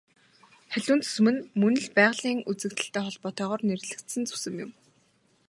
Халиун 0.73 1.01
зүсэм 1.03 1.27
нь 1.33 1.45
мөн 1.61 1.75
л 1.83 1.87
байгалийн 1.97 2.39
үзэгдэлтэй 2.49 3.03
холбоотойгоор 3.05 3.61
нэрлэгдсэн 3.65 4.23
зүсэм 4.29 4.55
юм. 4.65 4.71